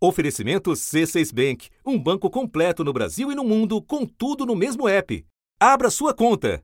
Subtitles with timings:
[0.00, 4.88] Oferecimento C6 Bank, um banco completo no Brasil e no mundo, com tudo no mesmo
[4.88, 5.26] app.
[5.58, 6.62] Abra sua conta.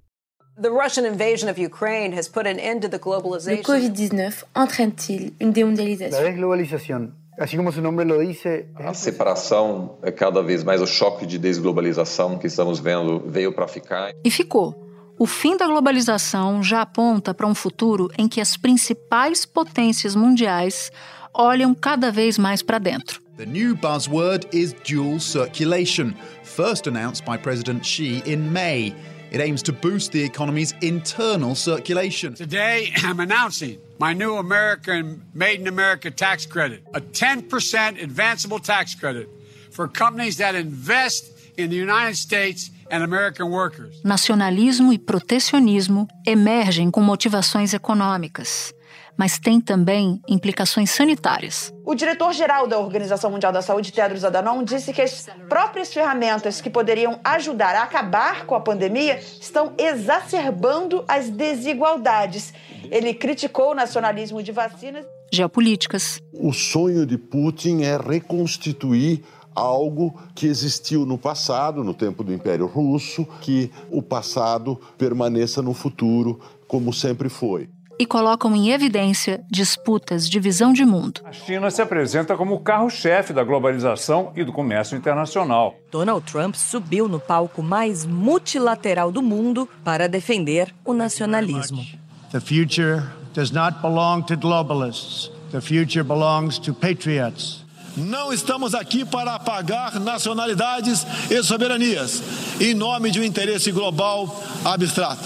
[0.62, 3.56] The Russian invasion of Ukraine has put an end to the globalization.
[3.56, 6.16] Le Covid-19 entraîne-t-il une démondialisation?
[6.16, 10.86] La desglobalización, assim como seu nome lo dice, A separação é cada vez mais o
[10.86, 14.12] choque de desglobalização que estamos vendo veio para ficar.
[14.24, 14.80] E ficou.
[15.18, 20.92] O fim da globalização já aponta para um futuro em que as principais potências mundiais
[21.34, 23.23] olham cada vez mais para dentro.
[23.36, 28.94] The new buzzword is dual circulation, first announced by President Xi in May.
[29.32, 32.34] It aims to boost the economy's internal circulation.
[32.34, 38.94] Today, I'm announcing my new American Made in America tax credit, a 10% advanceable tax
[38.94, 39.28] credit
[39.72, 44.00] for companies that invest in the United States and American workers.
[44.04, 48.73] Nacionalismo e protecionismo emergem com motivações econômicas,
[49.16, 51.72] mas têm também implicações sanitárias.
[51.84, 56.70] O diretor-geral da Organização Mundial da Saúde, Tedros Adhanom, disse que as próprias ferramentas que
[56.70, 62.52] poderiam ajudar a acabar com a pandemia estão exacerbando as desigualdades.
[62.90, 65.06] Ele criticou o nacionalismo de vacinas.
[65.32, 66.20] Geopolíticas.
[66.32, 72.66] O sonho de Putin é reconstituir algo que existiu no passado, no tempo do Império
[72.66, 80.28] Russo, que o passado permaneça no futuro como sempre foi e colocam em evidência disputas
[80.28, 81.20] de visão de mundo.
[81.24, 85.74] A China se apresenta como o carro-chefe da globalização e do comércio internacional.
[85.90, 91.84] Donald Trump subiu no palco mais multilateral do mundo para defender o nacionalismo.
[92.32, 95.30] The future does not belong to globalists.
[95.50, 97.64] The future belongs to patriots.
[97.96, 102.20] Não estamos aqui para apagar nacionalidades e soberanias
[102.60, 105.22] em nome de um interesse global abstrato.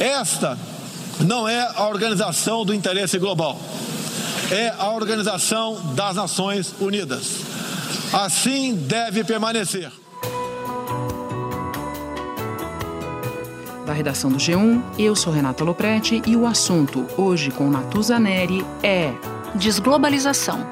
[0.00, 0.58] Esta
[1.20, 3.58] não é a organização do interesse global,
[4.50, 7.40] é a organização das Nações Unidas.
[8.12, 9.90] Assim deve permanecer.
[13.86, 18.64] Da redação do G1, eu sou Renata Loprete e o assunto hoje com Natuza Neri
[18.82, 19.12] é
[19.54, 20.66] desglobalização.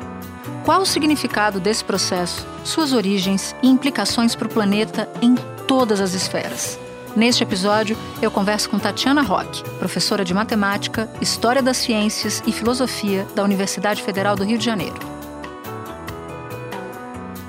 [0.64, 5.34] Qual o significado desse processo, suas origens e implicações para o planeta em
[5.68, 6.83] todas as esferas?
[7.16, 13.24] Neste episódio, eu converso com Tatiana Roque, professora de matemática, história das ciências e filosofia
[13.36, 14.96] da Universidade Federal do Rio de Janeiro.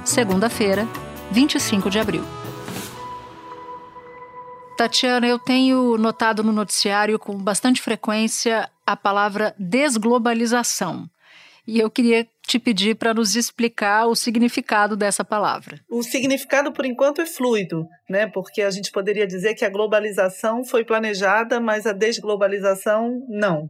[0.04, 0.88] Segunda-feira,
[1.32, 2.24] 25 de abril.
[4.78, 11.10] Tatiana, eu tenho notado no noticiário com bastante frequência a palavra desglobalização.
[11.66, 15.80] E eu queria te pedir para nos explicar o significado dessa palavra.
[15.90, 18.28] O significado, por enquanto, é fluido, né?
[18.28, 23.70] porque a gente poderia dizer que a globalização foi planejada, mas a desglobalização não.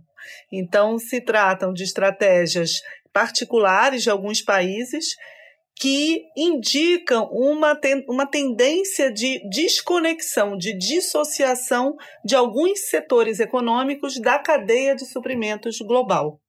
[0.51, 2.81] Então, se tratam de estratégias
[3.13, 5.15] particulares de alguns países
[5.77, 14.39] que indicam uma, ten uma tendência de desconexão, de dissociação de alguns setores econômicos da
[14.39, 16.39] cadeia de suprimentos global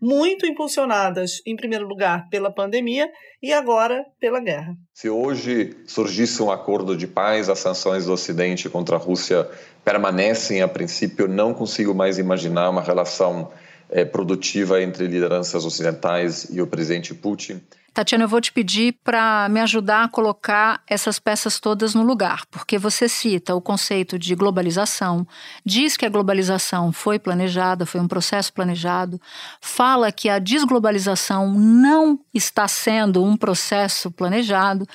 [0.00, 3.10] muito impulsionadas, em primeiro lugar, pela pandemia
[3.42, 4.74] e agora pela guerra.
[4.92, 9.48] Se hoje surgisse um acordo de paz, as sanções do Ocidente contra a Rússia
[9.84, 13.50] permanecem, a princípio, não consigo mais imaginar uma relação
[13.90, 17.60] é, produtiva entre lideranças ocidentais e o presidente Putin.
[17.96, 22.44] Tatiana, eu vou te pedir para me ajudar a colocar essas peças todas no lugar,
[22.50, 25.26] porque você cita o conceito de globalização,
[25.64, 29.18] diz que a globalização foi planejada, foi um processo planejado,
[29.62, 34.86] fala que a desglobalização não está sendo um processo planejado.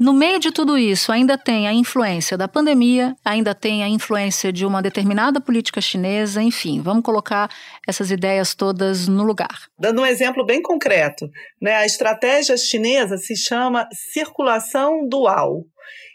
[0.00, 4.50] No meio de tudo isso, ainda tem a influência da pandemia, ainda tem a influência
[4.50, 7.50] de uma determinada política chinesa, enfim, vamos colocar
[7.86, 9.68] essas ideias todas no lugar.
[9.78, 11.28] Dando um exemplo bem concreto,
[11.60, 15.66] né, a estratégia chinesa se chama circulação dual.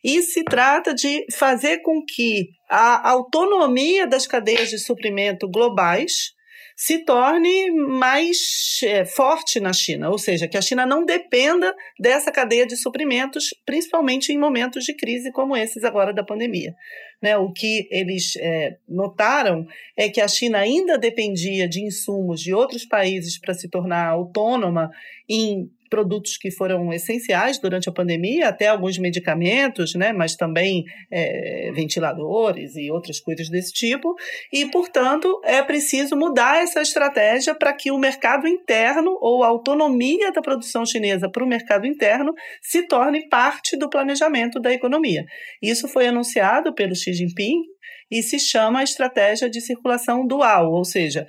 [0.03, 6.33] E se trata de fazer com que a autonomia das cadeias de suprimento globais
[6.75, 12.31] se torne mais é, forte na China, ou seja, que a China não dependa dessa
[12.31, 16.75] cadeia de suprimentos, principalmente em momentos de crise como esses agora da pandemia.
[17.21, 17.37] Né?
[17.37, 19.65] O que eles é, notaram
[19.95, 24.91] é que a China ainda dependia de insumos de outros países para se tornar autônoma
[25.29, 31.71] em produtos que foram essenciais durante a pandemia, até alguns medicamentos, né, mas também é,
[31.73, 34.15] ventiladores e outras coisas desse tipo.
[34.51, 40.31] E, portanto, é preciso mudar essa estratégia para que o mercado interno ou a autonomia
[40.31, 45.25] da produção chinesa para o mercado interno se torne parte do planejamento da economia.
[45.61, 47.74] Isso foi anunciado pelo Xi Jinping
[48.11, 51.25] e se chama estratégia de circulação dual, ou seja,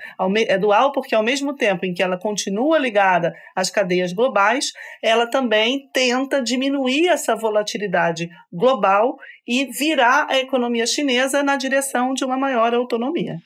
[0.47, 5.27] é dual porque ao mesmo tempo em que ela continua ligada às cadeias globais, ela
[5.29, 12.37] também tenta diminuir essa volatilidade global e virar a economia chinesa na direção de uma
[12.37, 13.37] maior autonomia.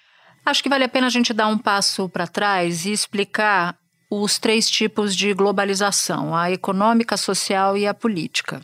[0.44, 3.76] Acho que vale a pena a gente dar um passo para trás e explicar
[4.10, 8.60] os três tipos de globalização: a econômica, a social e a política.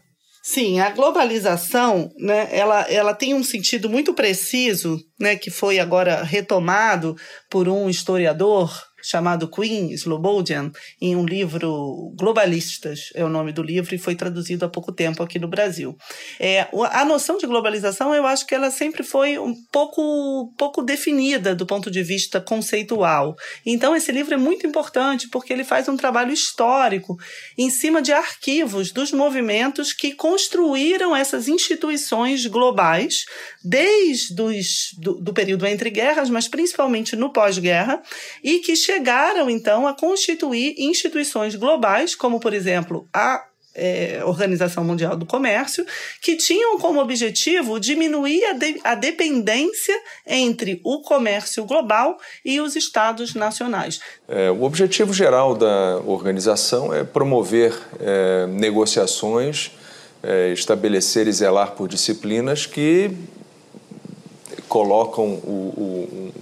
[0.48, 6.22] Sim, a globalização, né, ela, ela tem um sentido muito preciso, né, que foi agora
[6.22, 7.16] retomado
[7.50, 8.72] por um historiador
[9.06, 14.64] chamado Queen Slobodian, em um livro Globalistas, é o nome do livro, e foi traduzido
[14.64, 15.96] há pouco tempo aqui no Brasil.
[16.40, 21.54] É, a noção de globalização, eu acho que ela sempre foi um pouco, pouco definida
[21.54, 23.36] do ponto de vista conceitual.
[23.64, 27.16] Então, esse livro é muito importante porque ele faz um trabalho histórico
[27.56, 33.24] em cima de arquivos dos movimentos que construíram essas instituições globais
[33.64, 38.02] desde os, do, do período entre guerras, mas principalmente no pós-guerra,
[38.42, 38.74] e que
[39.50, 43.44] então, a constituir instituições globais, como, por exemplo, a
[43.76, 45.84] é, Organização Mundial do Comércio,
[46.22, 49.94] que tinham como objetivo diminuir a, de, a, dependência
[50.26, 54.00] entre o comércio global e os estados nacionais.
[54.26, 59.70] É, o objetivo geral da organização é promover é, negociações,
[60.22, 63.10] é, estabelecer e zelar por disciplinas que
[64.68, 66.32] colocam o, o,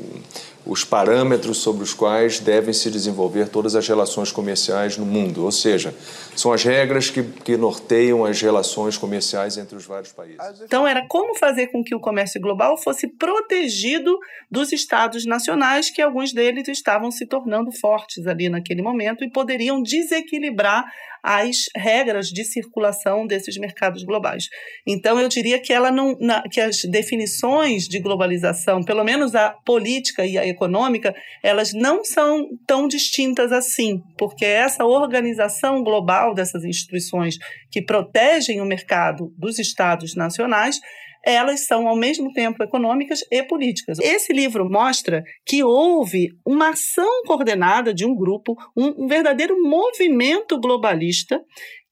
[0.67, 5.53] os parâmetros sobre os quais devem se desenvolver todas as relações comerciais no mundo, ou
[5.53, 5.95] seja,
[6.35, 10.39] são as regras que, que norteiam as relações comerciais entre os vários países.
[10.63, 14.19] Então, era como fazer com que o comércio global fosse protegido
[14.51, 19.83] dos estados nacionais, que alguns deles estavam se tornando fortes ali naquele momento e poderiam
[19.83, 20.85] desequilibrar
[21.25, 24.51] as regras de circulação desses mercados globais.
[24.87, 29.51] Então, eu diria que ela não, na, que as definições de globalização, pelo menos a
[29.65, 36.63] política e a econômica, elas não são tão distintas assim, porque essa organização global dessas
[36.63, 37.39] instituições
[37.71, 40.79] que protegem o mercado dos estados nacionais
[41.25, 43.99] elas são ao mesmo tempo econômicas e políticas.
[43.99, 51.41] Esse livro mostra que houve uma ação coordenada de um grupo, um, verdadeiro movimento globalista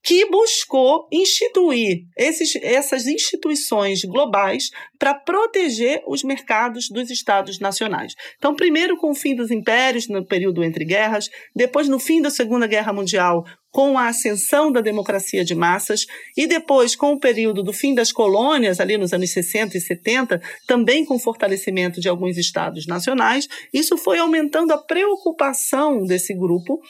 [0.02, 8.14] que buscou instituir esses, essas instituições globais para proteger os mercados dos estados nacionais.
[8.36, 12.30] Então, primeiro com o fim dos impérios no período entre guerras, depois no fim da
[12.30, 16.06] Segunda Guerra Mundial, com a ascensão da democracia de massas
[16.36, 20.42] e depois com o período do fim das colônias, ali nos anos 60 e 70,
[20.66, 26.80] também com o fortalecimento de alguns estados nacionais, isso foi aumentando a preocupação desse grupo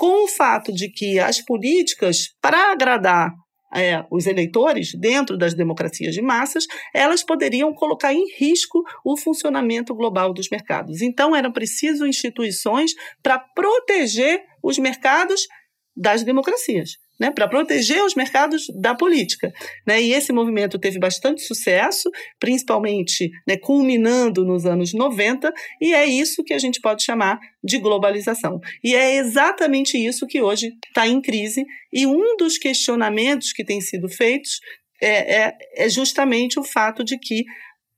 [0.00, 3.34] com o fato de que as políticas para agradar
[3.76, 6.64] é, os eleitores dentro das democracias de massas,
[6.94, 11.02] elas poderiam colocar em risco o funcionamento global dos mercados.
[11.02, 12.92] Então, eram preciso instituições
[13.22, 15.46] para proteger os mercados
[15.94, 19.52] das democracias né, para proteger os mercados da política.
[19.86, 20.00] Né?
[20.00, 26.42] E esse movimento teve bastante sucesso, principalmente né, culminando nos anos 90, e é isso
[26.42, 28.58] que a gente pode chamar de globalização.
[28.82, 33.80] E é exatamente isso que hoje está em crise, e um dos questionamentos que tem
[33.80, 34.60] sido feitos
[35.02, 37.44] é, é, é justamente o fato de que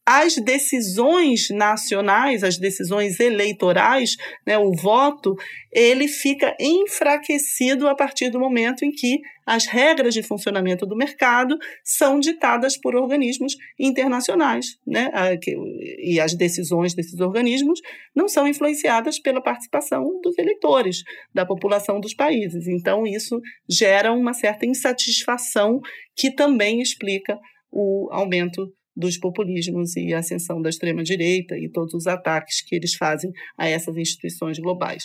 [0.04, 5.36] as decisões nacionais, as decisões eleitorais, né, o voto,
[5.70, 11.56] ele fica enfraquecido a partir do momento em que as regras de funcionamento do mercado
[11.84, 15.10] são ditadas por organismos internacionais, né,
[15.98, 17.80] e as decisões desses organismos
[18.14, 22.66] não são influenciadas pela participação dos eleitores, da população dos países.
[22.66, 25.80] Então, isso gera uma certa insatisfação
[26.16, 27.38] que também explica
[27.70, 32.94] o aumento dos populismos e a ascensão da extrema-direita e todos os ataques que eles
[32.94, 35.04] fazem a essas instituições globais.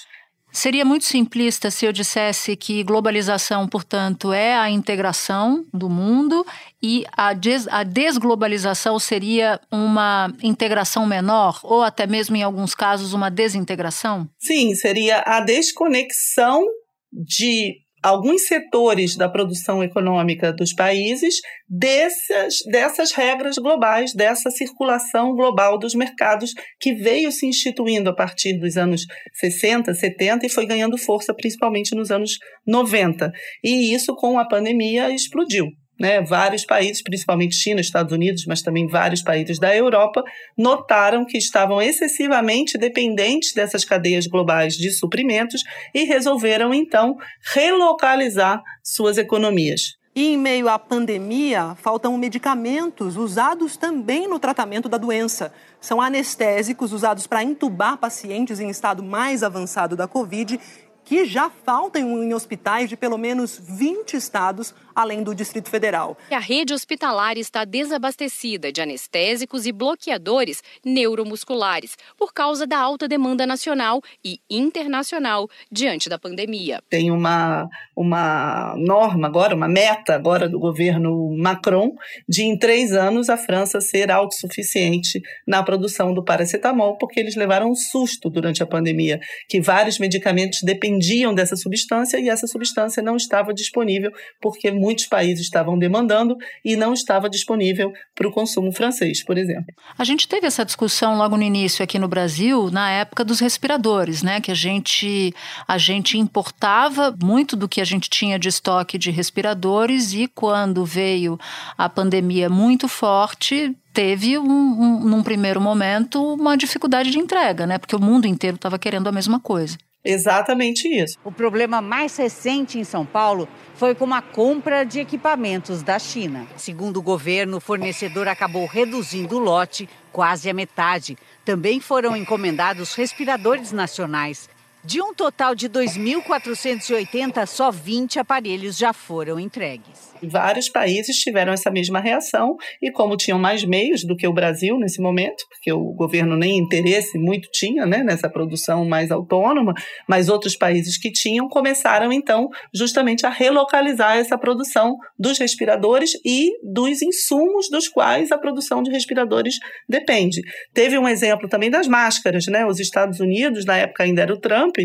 [0.52, 6.46] Seria muito simplista se eu dissesse que globalização, portanto, é a integração do mundo
[6.82, 13.14] e a, des a desglobalização seria uma integração menor ou até mesmo, em alguns casos,
[13.14, 14.28] uma desintegração?
[14.40, 16.66] Sim, seria a desconexão
[17.12, 25.78] de alguns setores da produção econômica dos países dessas, dessas regras globais, dessa circulação global
[25.78, 30.98] dos mercados que veio se instituindo a partir dos anos 60, 70 e foi ganhando
[30.98, 33.32] força principalmente nos anos 90.
[33.64, 35.68] E isso, com a pandemia, explodiu.
[36.00, 40.24] Né, vários países, principalmente China, Estados Unidos, mas também vários países da Europa,
[40.56, 45.64] notaram que estavam excessivamente dependentes dessas cadeias globais de suprimentos
[45.96, 47.18] e resolveram, então,
[47.52, 49.98] relocalizar suas economias.
[50.18, 55.54] E em meio à pandemia, faltam medicamentos usados também no tratamento da doença.
[55.80, 60.60] São anestésicos usados para intubar pacientes em estado mais avançado da Covid
[61.08, 66.18] que já faltam em hospitais de pelo menos 20 estados, além do Distrito Federal.
[66.30, 73.48] A rede hospitalar está desabastecida de anestésicos e bloqueadores neuromusculares por causa da alta demanda
[73.48, 76.84] nacional e internacional diante da pandemia.
[76.90, 81.94] Tem uma, uma norma agora, uma meta agora do governo Macron
[82.30, 87.72] de em três anos a França ser autossuficiente na produção do paracetamol, porque eles levaram
[87.72, 93.16] um susto durante a pandemia, que vários medicamentos dependiam dessa substância e essa substância não
[93.16, 99.26] estava disponível porque muitos países estavam demandando e não estava disponível para o consumo francês,
[99.26, 99.74] por exemplo.
[99.98, 104.22] A gente teve essa discussão logo no início aqui no Brasil, na época dos respiradores,
[104.22, 105.34] né, que a gente
[105.68, 110.86] a gente importava muito do que a gente tinha de estoque de respiradores e quando
[110.86, 111.40] veio
[111.78, 117.78] a pandemia muito forte, teve, um, um, num primeiro momento, uma dificuldade de entrega, né?
[117.78, 119.78] Porque o mundo inteiro estava querendo a mesma coisa.
[120.10, 121.18] Exatamente isso.
[121.22, 126.48] O problema mais recente em São Paulo foi com a compra de equipamentos da China.
[126.56, 131.18] Segundo o governo, o fornecedor acabou reduzindo o lote quase a metade.
[131.44, 134.50] Também foram encomendados respiradores nacionais.
[134.88, 140.16] De um total de 2.480, só 20 aparelhos já foram entregues.
[140.22, 144.78] Vários países tiveram essa mesma reação e, como tinham mais meios do que o Brasil
[144.80, 149.74] nesse momento, porque o governo nem interesse muito tinha né, nessa produção mais autônoma,
[150.08, 156.52] mas outros países que tinham começaram então justamente a relocalizar essa produção dos respiradores e
[156.64, 159.56] dos insumos dos quais a produção de respiradores
[159.88, 160.42] depende.
[160.74, 162.66] Teve um exemplo também das máscaras, né?
[162.66, 164.78] Os Estados Unidos, na época ainda era o Trump,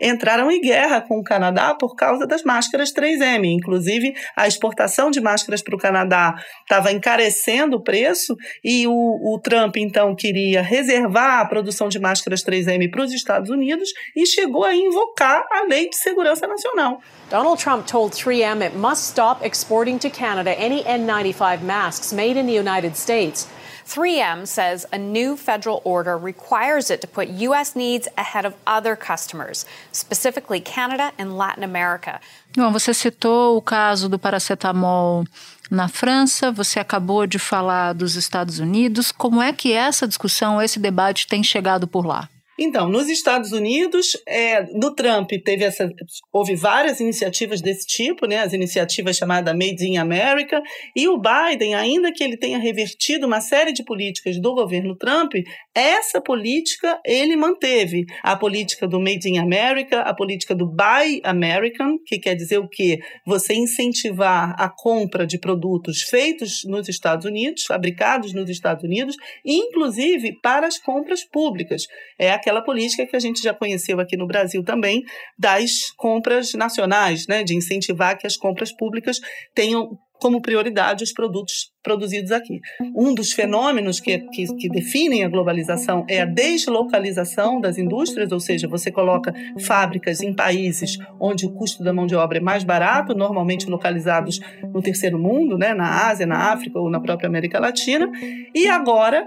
[0.00, 5.10] entraram em guerra com o Canadá por causa das máscaras 3M, inclusive a exportação exportação
[5.10, 10.60] de máscaras para o Canadá estava encarecendo o preço e o, o Trump, então, queria
[10.60, 15.64] reservar a produção de máscaras 3M para os Estados Unidos e chegou a invocar a
[15.64, 17.00] Lei de Segurança Nacional.
[17.30, 22.46] Donald Trump told 3M it must stop exporting to Canada any N95 masks made in
[22.46, 23.48] the United States.
[23.86, 27.76] 3M says a new federal order requires it to put U.S.
[27.76, 32.20] needs ahead of other customers, specifically Canada and Latin America.
[32.56, 35.24] Bom, você citou o caso do paracetamol
[35.70, 39.12] na França, você acabou de falar dos Estados Unidos.
[39.12, 42.28] Como é que essa discussão, esse debate tem chegado por lá?
[42.58, 45.90] Então, nos Estados Unidos, é, no Trump teve essa,
[46.32, 50.62] houve várias iniciativas desse tipo, né, as iniciativas chamadas Made in America,
[50.94, 55.32] e o Biden, ainda que ele tenha revertido uma série de políticas do governo Trump,
[55.74, 58.06] essa política ele manteve.
[58.22, 62.68] A política do Made in America, a política do Buy American, que quer dizer o
[62.68, 62.98] quê?
[63.26, 70.38] Você incentivar a compra de produtos feitos nos Estados Unidos, fabricados nos Estados Unidos, inclusive
[70.42, 71.82] para as compras públicas.
[72.18, 75.02] É a aquela política que a gente já conheceu aqui no Brasil também,
[75.36, 79.18] das compras nacionais, né, de incentivar que as compras públicas
[79.52, 82.60] tenham como prioridade os produtos produzidos aqui.
[82.94, 88.40] Um dos fenômenos que, que, que, definem a globalização é a deslocalização das indústrias, ou
[88.40, 92.64] seja, você coloca fábricas em países onde o custo da mão de obra é mais
[92.64, 94.40] barato, normalmente localizados
[94.72, 98.10] no terceiro mundo, né, na Ásia, na África ou na própria América Latina,
[98.54, 99.26] e agora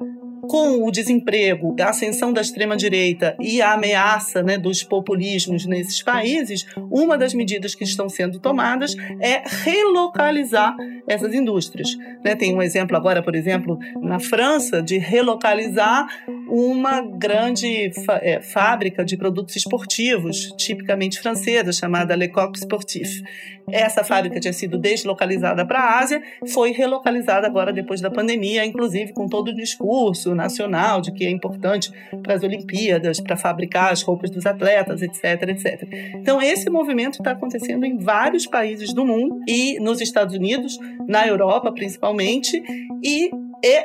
[0.50, 6.66] com o desemprego, a ascensão da extrema-direita e a ameaça né, dos populismos nesses países,
[6.90, 10.76] uma das medidas que estão sendo tomadas é relocalizar
[11.08, 11.96] essas indústrias.
[12.26, 12.36] Né?
[12.36, 16.08] Tem um exemplo agora, por exemplo, na França, de relocalizar
[16.50, 17.92] uma grande
[18.22, 23.22] é, fábrica de produtos esportivos, tipicamente francesa, chamada Lecoq Sportif.
[23.72, 29.14] Essa fábrica tinha sido deslocalizada para a Ásia, foi relocalizada agora depois da pandemia, inclusive
[29.14, 31.92] com todo o discurso nacional de que é importante
[32.24, 35.88] para as Olimpíadas, para fabricar as roupas dos atletas, etc, etc.
[36.16, 40.78] Então, esse movimento está acontecendo em vários países do mundo e nos Estados Unidos,
[41.08, 42.62] na Europa principalmente,
[43.04, 43.30] e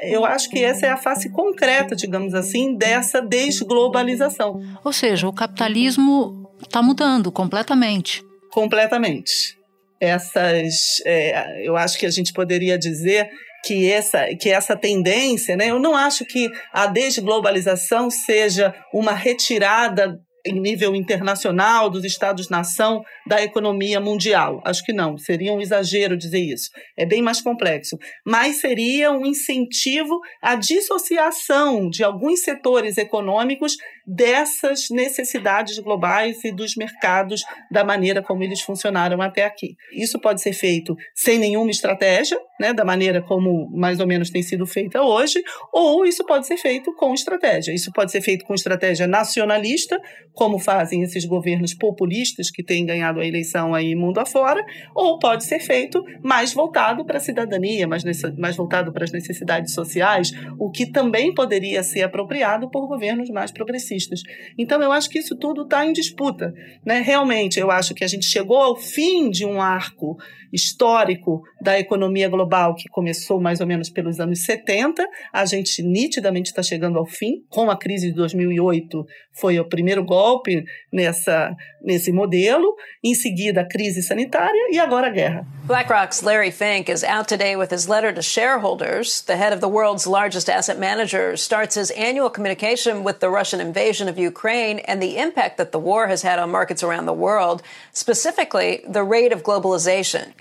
[0.02, 4.60] eu acho que essa é a face concreta, digamos assim, dessa desglobalização.
[4.84, 8.22] Ou seja, o capitalismo está mudando completamente.
[8.50, 9.58] Completamente.
[10.00, 13.30] Essas, é, eu acho que a gente poderia dizer
[13.64, 15.70] que essa, que essa tendência, né?
[15.70, 23.42] Eu não acho que a desglobalização seja uma retirada em nível internacional dos Estados-nação da
[23.42, 24.60] economia mundial.
[24.64, 26.68] Acho que não, seria um exagero dizer isso.
[26.98, 27.98] É bem mais complexo.
[28.26, 33.76] Mas seria um incentivo à dissociação de alguns setores econômicos
[34.06, 39.76] dessas necessidades globais e dos mercados da maneira como eles funcionaram até aqui.
[39.92, 44.42] Isso pode ser feito sem nenhuma estratégia, né, da maneira como mais ou menos tem
[44.42, 45.42] sido feita hoje,
[45.72, 47.72] ou isso pode ser feito com estratégia.
[47.72, 50.00] Isso pode ser feito com estratégia nacionalista,
[50.32, 55.44] como fazem esses governos populistas que têm ganhado a eleição aí mundo afora, ou pode
[55.44, 58.04] ser feito mais voltado para a cidadania, mais,
[58.38, 63.50] mais voltado para as necessidades sociais, o que também poderia ser apropriado por governos mais
[63.94, 64.22] progressistas.
[64.58, 66.52] Então, eu acho que isso tudo está em disputa.
[66.84, 67.00] Né?
[67.00, 70.18] Realmente, eu acho que a gente chegou ao fim de um arco
[70.54, 75.04] histórico da economia global que começou mais ou menos pelos anos 70.
[75.32, 77.44] A gente nitidamente está chegando ao fim.
[77.48, 82.74] Com a crise de 2008 foi o primeiro golpe nessa, nesse modelo.
[83.02, 85.46] Em seguida, a crise sanitária e agora a guerra.
[85.64, 89.22] BlackRock's Larry Fink is out today with his letter to shareholders.
[89.22, 93.60] The head of the world's largest asset manager starts his annual communication with the Russian
[93.60, 97.12] invasion of Ukraine and the impact that the war has had on markets around the
[97.12, 100.32] world, specifically the rate of globalization.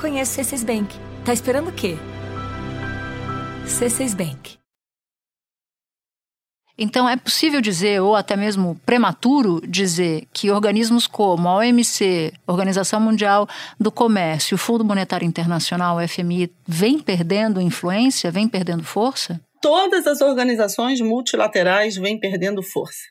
[0.00, 0.96] Conheça o C6 Bank.
[1.26, 1.94] Tá esperando o quê?
[3.66, 4.58] C6 Bank.
[6.78, 12.98] Então, é possível dizer, ou até mesmo prematuro dizer, que organismos como a OMC, Organização
[12.98, 13.46] Mundial
[13.78, 19.38] do Comércio, o Fundo Monetário Internacional, o FMI, vêm perdendo influência, vêm perdendo força?
[19.60, 23.02] Todas as organizações multilaterais vêm perdendo força.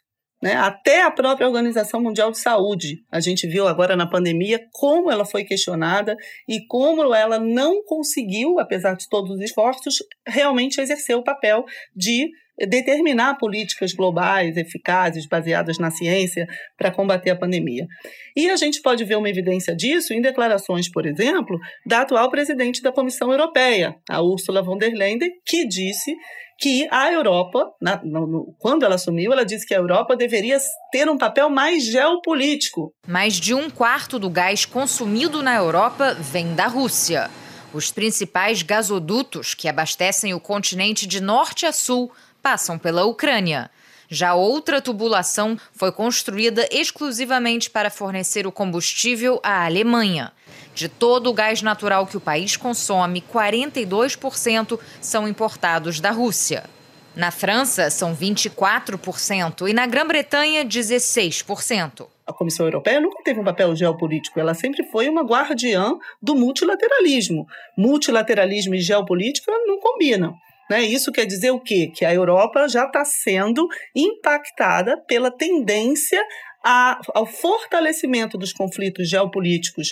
[0.41, 0.53] Né?
[0.53, 3.03] Até a própria Organização Mundial de Saúde.
[3.11, 6.15] A gente viu agora na pandemia como ela foi questionada
[6.47, 11.65] e como ela não conseguiu, apesar de todos os esforços, realmente exercer o papel
[11.95, 12.29] de
[12.67, 16.47] determinar políticas globais eficazes, baseadas na ciência,
[16.77, 17.87] para combater a pandemia.
[18.35, 22.81] E a gente pode ver uma evidência disso em declarações, por exemplo, da atual presidente
[22.81, 26.15] da Comissão Europeia, a Ursula von der Leyen, que disse
[26.59, 30.57] que a Europa, na, no, quando ela assumiu, ela disse que a Europa deveria
[30.91, 32.93] ter um papel mais geopolítico.
[33.07, 37.29] Mais de um quarto do gás consumido na Europa vem da Rússia.
[37.73, 43.69] Os principais gasodutos que abastecem o continente de norte a sul passam pela Ucrânia.
[44.09, 50.31] Já outra tubulação foi construída exclusivamente para fornecer o combustível à Alemanha.
[50.73, 56.63] De todo o gás natural que o país consome, 42% são importados da Rússia.
[57.15, 62.07] Na França, são 24% e na Grã-Bretanha, 16%.
[62.25, 67.45] A Comissão Europeia nunca teve um papel geopolítico, ela sempre foi uma guardiã do multilateralismo.
[67.77, 70.33] Multilateralismo e geopolítica não combinam.
[70.69, 70.83] Né?
[70.83, 71.91] Isso quer dizer o quê?
[71.93, 76.21] Que a Europa já está sendo impactada pela tendência
[76.63, 79.91] a, ao fortalecimento dos conflitos geopolíticos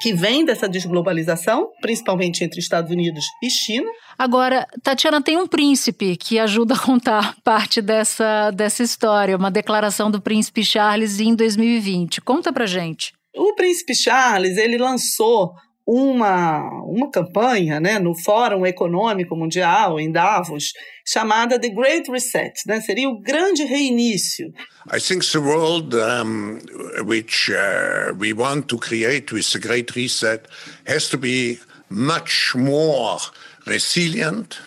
[0.00, 3.90] que vem dessa desglobalização, principalmente entre Estados Unidos e China.
[4.16, 10.10] Agora, Tatiana, tem um príncipe que ajuda a contar parte dessa, dessa história, uma declaração
[10.10, 12.20] do príncipe Charles em 2020.
[12.20, 13.12] Conta pra gente.
[13.34, 15.54] O príncipe Charles, ele lançou
[15.90, 20.74] uma, uma campanha né, no Fórum Econômico Mundial, em Davos,
[21.06, 24.52] chamada The Great Reset, né, seria o grande reinício.
[24.92, 26.58] I think the world um,
[27.06, 30.46] which uh, we want to create with the Great Reset
[30.86, 33.18] has to be much more
[33.66, 34.60] resilient.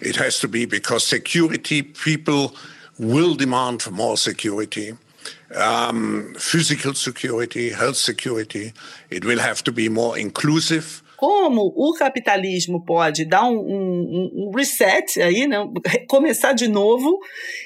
[0.00, 2.52] It has to be because security, people
[2.98, 4.94] will demand more security.
[5.54, 8.72] Um, physical security, health security.
[9.10, 11.02] It will have to be more inclusive.
[11.16, 15.58] Como o capitalismo pode dar um, um, um reset aí, né?
[16.08, 17.18] começar de novo,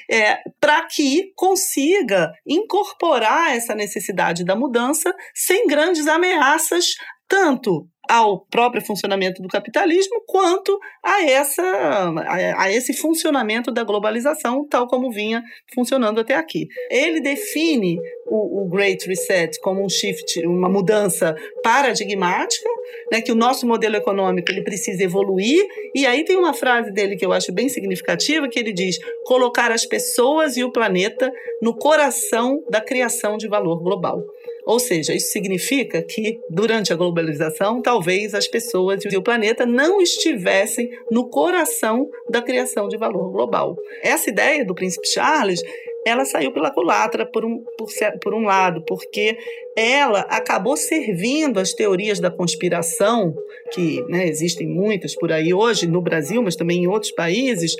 [0.09, 6.85] é, para que consiga incorporar essa necessidade da mudança sem grandes ameaças,
[7.27, 14.67] tanto ao próprio funcionamento do capitalismo, quanto a, essa, a, a, esse funcionamento da globalização,
[14.67, 15.41] tal como vinha
[15.73, 16.67] funcionando até aqui.
[16.89, 17.97] Ele define
[18.27, 22.69] o, o Great Reset como um shift, uma mudança paradigmática,
[23.09, 25.65] né, que o nosso modelo econômico ele precisa evoluir.
[25.95, 29.71] E aí tem uma frase dele que eu acho bem significativa, que ele diz: colocar
[29.71, 34.21] as pessoas e o planeta no coração da criação de valor global.
[34.65, 40.01] Ou seja, isso significa que, durante a globalização, talvez as pessoas e o planeta não
[40.01, 43.75] estivessem no coração da criação de valor global.
[44.03, 45.61] Essa ideia do Príncipe Charles
[46.05, 47.87] ela saiu pela culatra por um, por,
[48.21, 49.37] por um lado, porque
[49.75, 53.35] ela acabou servindo as teorias da conspiração,
[53.71, 57.75] que né, existem muitas por aí hoje no Brasil, mas também em outros países,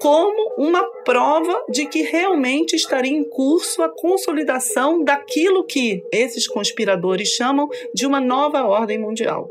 [0.00, 7.28] como uma prova de que realmente estaria em curso a consolidação daquilo que esses conspiradores
[7.28, 9.48] chamam de uma nova ordem mundial.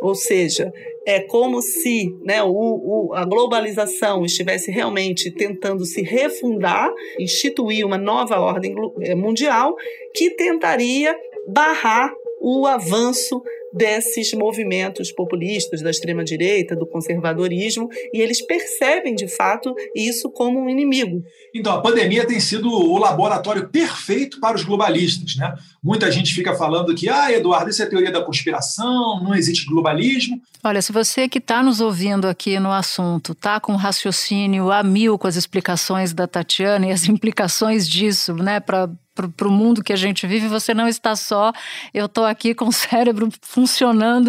[0.00, 0.72] Ou seja,
[1.06, 7.98] é como se né, o, o, a globalização estivesse realmente tentando se refundar, instituir uma
[7.98, 9.74] nova ordem eh, mundial
[10.14, 11.14] que tentaria
[11.48, 19.28] barrar o avanço desses movimentos populistas da extrema direita, do conservadorismo, e eles percebem de
[19.28, 21.22] fato isso como um inimigo.
[21.54, 25.54] Então, a pandemia tem sido o laboratório perfeito para os globalistas, né?
[25.82, 30.40] Muita gente fica falando que, ah, Eduardo, isso é teoria da conspiração, não existe globalismo.
[30.62, 35.18] Olha, se você que está nos ouvindo aqui no assunto está com raciocínio a mil
[35.18, 38.90] com as explicações da Tatiana e as implicações disso, né, para
[39.36, 41.52] para o mundo que a gente vive, você não está só.
[41.92, 43.59] Eu estou aqui com o cérebro funcionando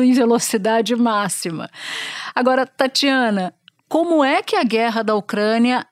[0.04, 1.70] em velocidade máxima.
[2.34, 3.54] Agora, Tatiana,
[3.88, 5.86] como é que a guerra da Ucrânia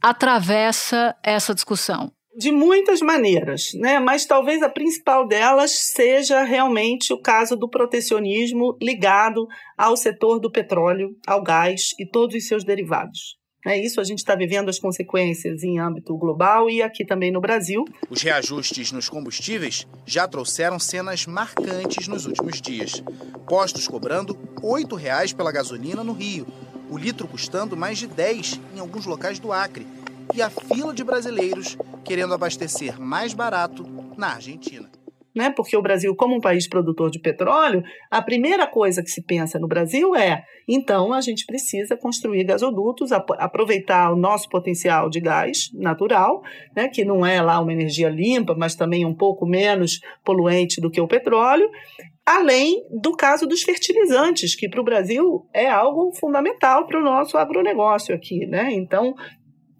[0.00, 2.12] atravessa essa discussão?
[2.34, 3.98] de muitas maneiras, né?
[3.98, 10.50] Mas talvez a principal delas seja realmente o caso do protecionismo ligado ao setor do
[10.50, 13.41] petróleo, ao gás e todos os seus derivados.
[13.64, 17.40] É isso, a gente está vivendo as consequências em âmbito global e aqui também no
[17.40, 17.84] Brasil.
[18.10, 23.02] Os reajustes nos combustíveis já trouxeram cenas marcantes nos últimos dias.
[23.46, 26.44] Postos cobrando R$ 8,00 pela gasolina no Rio,
[26.90, 29.86] o litro custando mais de 10 em alguns locais do Acre,
[30.34, 34.90] e a fila de brasileiros querendo abastecer mais barato na Argentina
[35.34, 35.50] né?
[35.50, 39.58] Porque o Brasil, como um país produtor de petróleo, a primeira coisa que se pensa
[39.58, 45.70] no Brasil é: então a gente precisa construir gasodutos, aproveitar o nosso potencial de gás
[45.74, 46.42] natural,
[46.74, 46.88] né?
[46.88, 51.00] Que não é lá uma energia limpa, mas também um pouco menos poluente do que
[51.00, 51.68] o petróleo.
[52.24, 57.36] Além do caso dos fertilizantes, que para o Brasil é algo fundamental para o nosso
[57.36, 58.68] agronegócio aqui, né?
[58.72, 59.14] Então,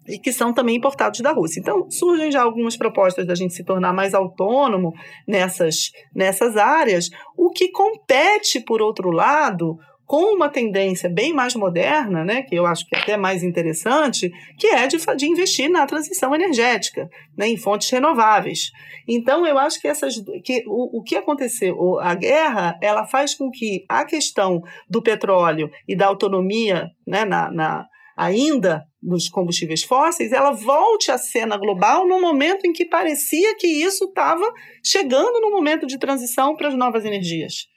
[0.07, 1.59] e que são também importados da Rússia.
[1.59, 4.93] Então, surgem já algumas propostas da gente se tornar mais autônomo
[5.27, 12.23] nessas, nessas áreas, o que compete, por outro lado, com uma tendência bem mais moderna,
[12.23, 15.85] né, que eu acho que é até mais interessante, que é de, de investir na
[15.85, 18.71] transição energética, né, em fontes renováveis.
[19.07, 23.49] Então, eu acho que, essas, que o, o que aconteceu, a guerra, ela faz com
[23.49, 30.31] que a questão do petróleo e da autonomia né, na, na ainda nos combustíveis fósseis,
[30.31, 34.49] ela volte à cena global no momento em que parecia que isso estava
[34.83, 37.67] chegando no momento de transição para as novas energias.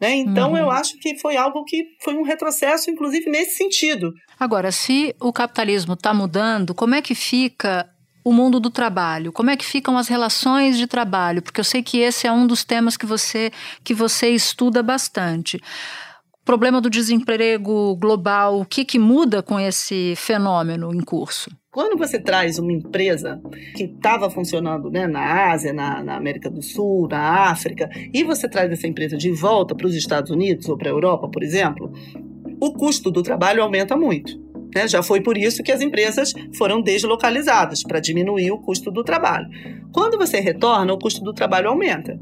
[0.00, 0.14] Né?
[0.14, 0.58] Então, uhum.
[0.58, 4.12] eu acho que foi algo que foi um retrocesso, inclusive nesse sentido.
[4.38, 7.88] Agora, se o capitalismo está mudando, como é que fica
[8.22, 9.32] o mundo do trabalho?
[9.32, 11.40] Como é que ficam as relações de trabalho?
[11.40, 13.52] Porque eu sei que esse é um dos temas que você,
[13.84, 15.60] que você estuda bastante
[16.46, 21.50] problema do desemprego global, o que, que muda com esse fenômeno em curso?
[21.72, 23.42] Quando você traz uma empresa
[23.76, 28.48] que estava funcionando né, na Ásia, na, na, América do Sul, na África, e você
[28.48, 31.92] traz essa empresa de volta para os Estados Unidos ou para a Europa, por exemplo,
[32.60, 34.40] o custo do trabalho aumenta muito.
[34.74, 34.86] Né?
[34.86, 39.48] Já foi por isso que as empresas foram deslocalizadas, para diminuir o custo do trabalho.
[39.92, 42.18] Quando você retorna, o custo do trabalho aumenta.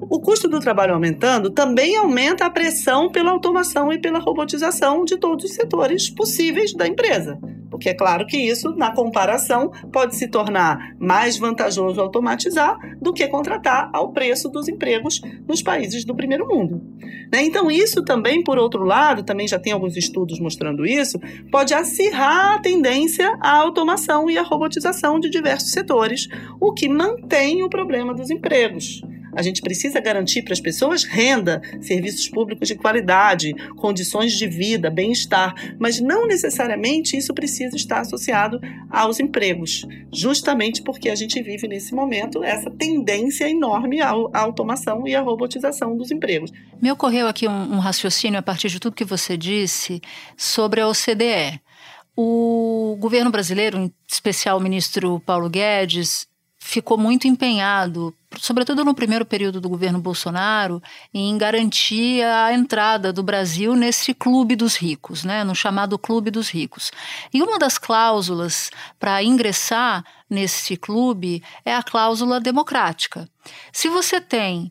[0.00, 5.16] O custo do trabalho aumentando também aumenta a pressão pela automação e pela robotização de
[5.16, 7.38] todos os setores possíveis da empresa.
[7.70, 13.26] Porque é claro que isso, na comparação, pode se tornar mais vantajoso automatizar do que
[13.26, 16.80] contratar ao preço dos empregos nos países do primeiro mundo.
[17.32, 17.42] Né?
[17.42, 21.18] Então, isso também, por outro lado, também já tem alguns estudos mostrando isso,
[21.50, 26.28] pode acirrar a tendência à automação e à robotização de diversos setores,
[26.60, 29.02] o que mantém o problema dos empregos.
[29.36, 34.90] A gente precisa garantir para as pessoas renda, serviços públicos de qualidade, condições de vida,
[34.90, 41.66] bem-estar, mas não necessariamente isso precisa estar associado aos empregos, justamente porque a gente vive
[41.66, 46.52] nesse momento essa tendência enorme à automação e à robotização dos empregos.
[46.80, 50.00] Me ocorreu aqui um, um raciocínio a partir de tudo que você disse
[50.36, 51.60] sobre a OCDE.
[52.16, 59.24] O governo brasileiro, em especial o ministro Paulo Guedes, ficou muito empenhado, sobretudo no primeiro
[59.24, 65.44] período do governo Bolsonaro, em garantir a entrada do Brasil nesse clube dos ricos, né,
[65.44, 66.90] no chamado clube dos ricos.
[67.32, 73.28] E uma das cláusulas para ingressar nesse clube é a cláusula democrática.
[73.72, 74.70] Se você tem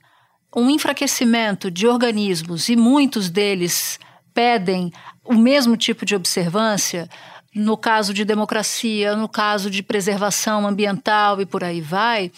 [0.55, 3.99] um enfraquecimento de organismos e muitos deles
[4.33, 4.91] pedem
[5.23, 7.09] o mesmo tipo de observância,
[7.55, 12.31] no caso de democracia, no caso de preservação ambiental e por aí vai,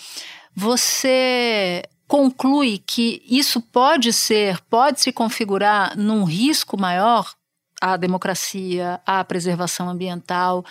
[0.55, 7.33] você conclui que isso pode ser, pode se configurar num risco maior
[7.81, 10.63] à democracia, à preservação ambiental.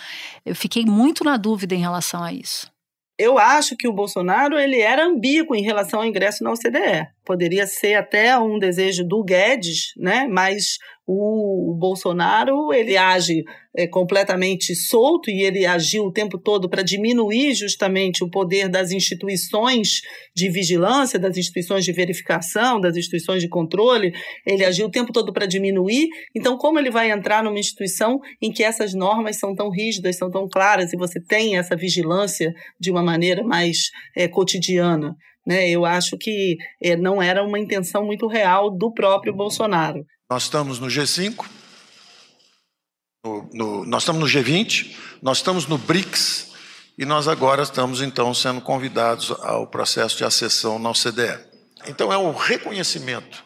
[0.45, 2.71] Eu fiquei muito na dúvida em relação a isso.
[3.17, 7.07] Eu acho que o Bolsonaro ele era ambíguo em relação ao ingresso na OCDE.
[7.25, 10.27] Poderia ser até um desejo do Guedes, né?
[10.29, 13.43] Mas o, Bolsonaro ele age
[13.75, 18.91] é, completamente solto e ele agiu o tempo todo para diminuir justamente o poder das
[18.91, 20.01] instituições
[20.35, 24.13] de vigilância, das instituições de verificação, das instituições de controle.
[24.45, 26.07] Ele agiu o tempo todo para diminuir.
[26.35, 30.31] Então, como ele vai entrar numa instituição em que essas normas são tão rígidas, são
[30.31, 35.15] tão claras e você tem essa vigilância de uma maneira mais é, cotidiana?
[35.45, 35.69] Né?
[35.69, 40.05] Eu acho que é, não era uma intenção muito real do próprio Bolsonaro.
[40.29, 41.45] Nós estamos no G5,
[43.23, 46.53] no, no, nós estamos no G20, nós estamos no BRICS
[46.97, 51.39] e nós agora estamos então sendo convidados ao processo de acessão na OCDE.
[51.87, 53.43] Então é um reconhecimento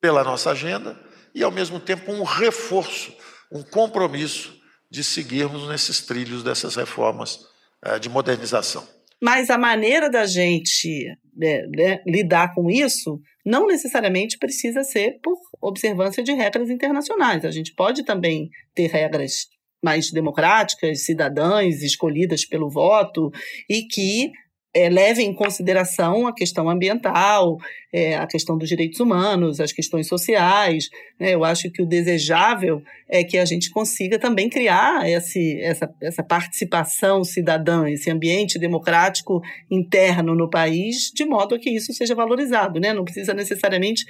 [0.00, 0.98] pela nossa agenda
[1.34, 3.12] e ao mesmo tempo um reforço,
[3.52, 4.56] um compromisso
[4.90, 7.40] de seguirmos nesses trilhos dessas reformas
[7.84, 8.86] eh, de modernização.
[9.22, 15.38] Mas a maneira da gente né, né, lidar com isso não necessariamente precisa ser por
[15.60, 17.44] observância de regras internacionais.
[17.44, 19.46] A gente pode também ter regras
[19.82, 23.30] mais democráticas, cidadãs, escolhidas pelo voto,
[23.68, 24.32] e que
[24.76, 27.56] é, leve em consideração a questão ambiental,
[27.90, 30.90] é, a questão dos direitos humanos, as questões sociais.
[31.18, 31.34] Né?
[31.34, 36.22] Eu acho que o desejável é que a gente consiga também criar esse, essa, essa
[36.22, 42.78] participação cidadã, esse ambiente democrático interno no país, de modo que isso seja valorizado.
[42.78, 42.92] Né?
[42.92, 44.04] Não precisa necessariamente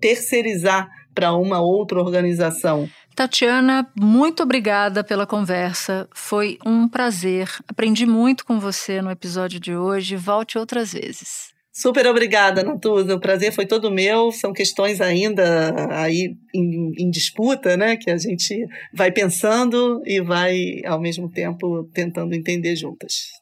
[0.00, 2.88] terceirizar para uma outra organização.
[3.14, 6.08] Tatiana, muito obrigada pela conversa.
[6.14, 7.48] Foi um prazer.
[7.68, 10.16] Aprendi muito com você no episódio de hoje.
[10.16, 11.52] Volte outras vezes.
[11.74, 13.14] Super obrigada, Natuza.
[13.14, 14.30] O prazer foi todo meu.
[14.30, 17.96] São questões ainda aí em, em, disputa, né?
[17.96, 23.41] Que a gente vai pensando e vai, ao mesmo tempo, tentando entender juntas.